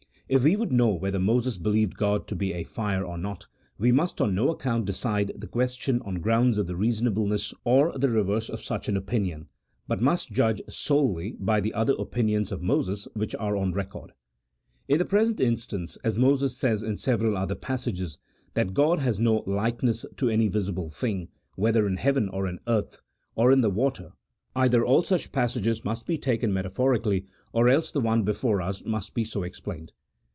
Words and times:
If 0.31 0.43
we 0.45 0.55
would 0.55 0.71
know 0.71 0.87
whether 0.93 1.19
Moses 1.19 1.57
believed 1.57 1.97
God 1.97 2.25
to 2.29 2.37
be 2.37 2.53
a 2.53 2.63
fire 2.63 3.03
or 3.03 3.17
not, 3.17 3.47
we 3.77 3.91
must 3.91 4.21
on 4.21 4.33
no 4.33 4.49
account 4.49 4.85
decide 4.85 5.33
the 5.35 5.45
question 5.45 6.01
on 6.03 6.21
grounds 6.21 6.57
of 6.57 6.67
the 6.67 6.75
reasonableness 6.77 7.53
or 7.65 7.91
the 7.99 8.07
reverse 8.09 8.47
of 8.47 8.61
such 8.63 8.87
an 8.87 8.95
opinion, 8.95 9.49
but 9.89 9.99
must 9.99 10.31
judge 10.31 10.61
solely 10.69 11.35
by 11.37 11.59
the 11.59 11.73
other 11.73 11.91
opinions 11.99 12.49
of 12.49 12.61
Moses 12.61 13.09
which 13.13 13.35
are 13.35 13.57
on 13.57 13.73
record. 13.73 14.13
In 14.87 14.99
the 14.99 15.03
present 15.03 15.41
instance, 15.41 15.97
as 15.97 16.17
Moses 16.17 16.55
says 16.55 16.81
in 16.81 16.95
several 16.95 17.35
other 17.35 17.53
passages 17.55 18.17
that 18.53 18.73
God 18.73 18.99
has 18.99 19.19
no 19.19 19.43
likeness 19.45 20.05
to 20.15 20.29
any 20.29 20.47
visible 20.47 20.89
thing, 20.89 21.27
whether 21.55 21.85
in 21.85 21.97
heaven 21.97 22.29
or 22.29 22.47
in 22.47 22.61
earth, 22.67 23.01
or 23.35 23.51
in 23.51 23.59
the 23.59 23.69
water, 23.69 24.13
either 24.55 24.85
all 24.85 25.01
such 25.01 25.33
passages 25.33 25.83
must 25.83 26.05
be 26.07 26.17
taken 26.17 26.53
metaphorically, 26.53 27.25
or 27.51 27.67
else 27.67 27.91
the 27.91 27.99
one 27.99 28.23
before 28.23 28.61
us 28.61 28.81
must 28.85 29.13
be 29.13 29.25
so 29.25 29.43
explained. 29.43 29.91